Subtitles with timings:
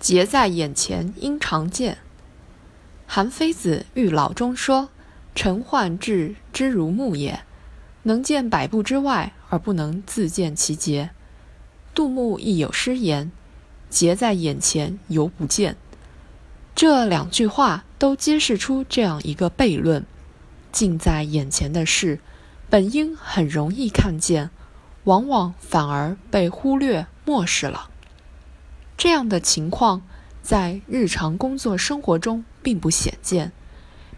[0.00, 1.98] 劫在眼前应常见。
[3.06, 4.90] 韩非子·喻老中说
[5.34, 7.42] ：“臣患志之如木也，
[8.02, 11.10] 能见百步之外而不能自见其节。”
[11.94, 13.32] 杜牧亦有诗言
[13.90, 15.76] ：“劫在眼前犹不见。”
[16.76, 20.04] 这两句话都揭示出这样一个悖论：
[20.70, 22.20] 近在眼前的事，
[22.70, 24.50] 本应很容易看见，
[25.04, 27.90] 往往反而被忽略漠视了。
[28.98, 30.02] 这样的情况
[30.42, 33.52] 在日常工作生活中并不鲜见。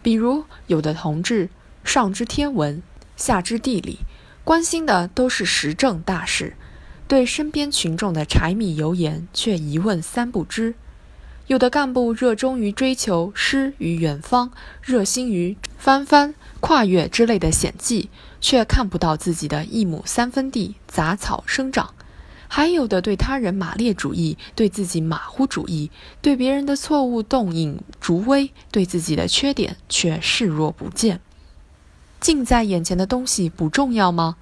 [0.01, 1.49] 比如，有的同志
[1.83, 2.81] 上知天文，
[3.15, 3.99] 下知地理，
[4.43, 6.57] 关心的都是时政大事，
[7.07, 10.73] 对身边群众的柴米油盐却一问三不知；
[11.45, 14.51] 有的干部热衷于追求诗与远方，
[14.81, 18.09] 热心于翻番、跨越之类的险迹，
[18.39, 21.93] 却看不到自己的一亩三分地杂草生长。
[22.53, 25.89] 还有的对他人马列主义，对自己马虎主义，
[26.21, 31.21] 对别人的错误动引逐微，对自己的缺点却视若不见。
[32.19, 34.35] 近在眼前的东西不重要吗？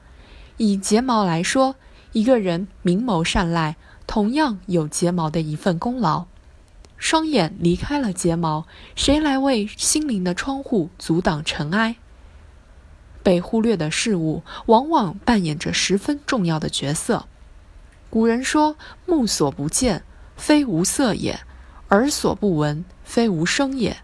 [0.58, 1.76] 以睫毛来说，
[2.12, 3.76] 一个人明眸善睐，
[4.08, 6.26] 同样有睫毛的一份功劳。
[6.98, 11.98] 双眼离开了睫毛，谁来为心灵的窗户阻挡尘埃？
[13.22, 17.28] 被忽略的事物，往往扮演着十分重要的角色。
[18.10, 20.04] 古人说：“目所不见，
[20.36, 21.42] 非无色也；
[21.90, 23.98] 耳所不闻，非无声也。”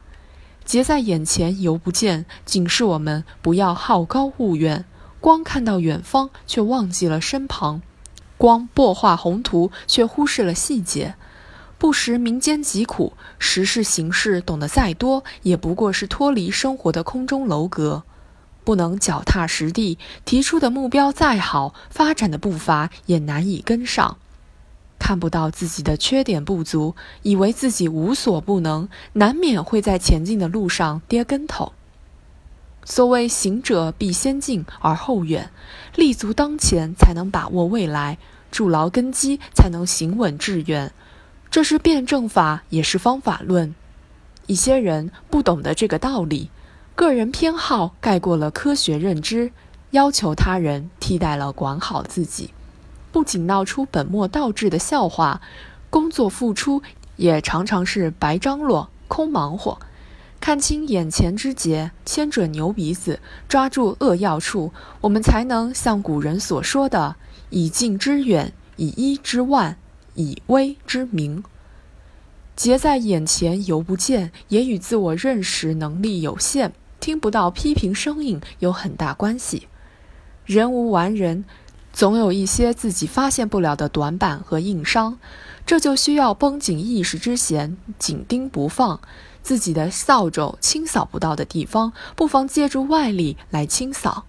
[0.63, 4.85] 结在眼前犹不见，警示我们不要好高骛远，
[5.19, 7.81] 光看到远方却忘记了身旁；
[8.37, 11.15] 光擘画宏图却忽视了细节。
[11.77, 18.03] 不识民间疾苦，时事形势懂得再多，也不过是脱离生活的空中楼阁。
[18.65, 24.17] 不能脚踏实地，提出的目标再好，发展的步伐也难以跟上。
[24.97, 31.73] 看不到自己的缺点不足，以为自己无所不能，难免会在前进的路上跌跟头。
[32.83, 35.51] 所谓行者必先进而后远，
[35.95, 38.17] 立足当前才能把握未来，
[38.51, 40.91] 筑牢根基才能行稳致远。
[41.51, 43.75] 这是辩证法，也是方法论。
[44.47, 46.49] 一些人不懂得这个道理。
[46.95, 49.51] 个人偏好盖过了科学认知，
[49.91, 52.51] 要求他人替代了管好自己，
[53.11, 55.41] 不仅闹出本末倒置的笑话，
[55.89, 56.81] 工作付出
[57.17, 59.77] 也常常是白张罗、空忙活。
[60.39, 63.19] 看清眼前之结，牵准牛鼻子，
[63.49, 67.17] 抓住扼要处，我们才能像古人所说的
[67.51, 69.75] “以近之远，以一之万，
[70.13, 71.43] 以微之名”。
[72.55, 76.71] 结在眼前犹不见，也与自我认识能力有限。
[77.05, 79.67] 听不到批评声音有很大关系。
[80.43, 81.45] 人无完人，
[81.93, 85.19] 总有一些自己发现不了的短板和硬伤，
[85.67, 88.99] 这就需要绷紧意识之弦，紧盯不放。
[89.43, 94.25] 自己的扫帚清扫不到的地方，不妨借助外力来清扫。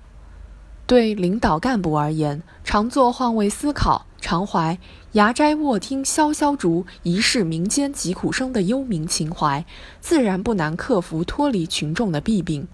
[0.87, 4.77] 对领导干部而言，常做换位思考，常怀
[5.15, 9.65] “牙斋卧听萧萧竹，疑是民间疾苦声”的幽冥情怀，
[10.01, 12.67] 自然不难克服脱离群众的弊病。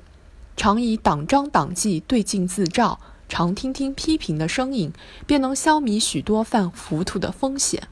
[0.57, 2.99] 常以党章党纪对镜自照，
[3.29, 4.95] 常听听批评的声音，
[5.27, 7.83] 便能消弭许多犯糊涂的风险。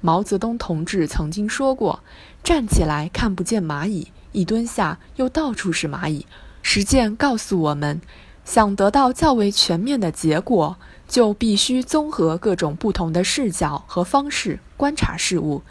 [0.00, 2.02] 毛泽东同志曾经说过
[2.42, 6.24] ：“站起来看不见蚂蚁，一蹲下又到处是蚂蚁。”
[6.62, 8.00] 实践告诉我们，
[8.48, 10.78] 想得到较为全面的结果。
[11.08, 15.62] 就必须综合各种不同的视角和方式观察事物。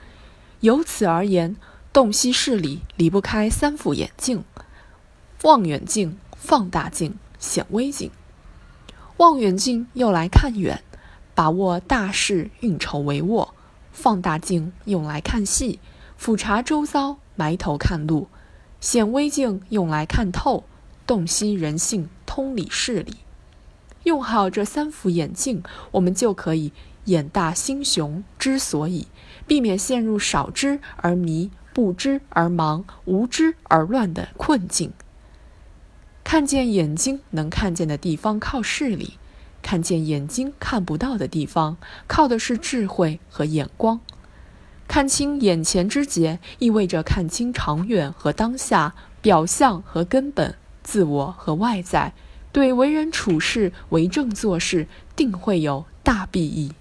[0.62, 1.56] 由此而言，
[1.94, 4.44] 洞悉事理离不开三副眼镜：
[5.44, 8.10] 望远镜、放大镜、显微镜。
[9.18, 10.82] 望远镜用来看远，
[11.36, 13.50] 把握大势运筹帷幄；
[13.92, 15.80] 放大镜用来看细，
[16.18, 18.28] 俯察周遭，埋头看路；
[18.82, 20.64] 显微镜用来看透，
[21.08, 23.16] 洞悉人性，通理事理。
[24.04, 26.72] 用好这三副眼镜，我们就可以
[27.06, 29.08] 眼大心雄，之所以，
[29.48, 34.92] 避免陷入少知而迷、不知而盲、无知而乱的困境。
[36.24, 39.14] 看见眼睛能看见的地方靠视力，
[39.62, 44.02] 看见眼睛看不到的地方靠的是智慧和眼光。
[44.88, 50.56] 看清眼前之节，意味着看清长远和当下，表象和根本，
[50.88, 52.14] 自我和外在。
[52.54, 54.88] 对为人处事、为政做事，
[55.18, 56.72] 定会有大裨益。